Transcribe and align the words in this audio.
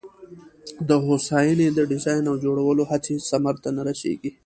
د 0.87 0.89
هوساینه 1.05 1.67
د 1.73 1.79
ډیزاین 1.91 2.23
او 2.31 2.35
جوړولو 2.43 2.83
هڅې 2.91 3.15
ثمر 3.29 3.55
ته 3.63 3.69
نه 3.75 3.81
رسېږي. 3.89 4.31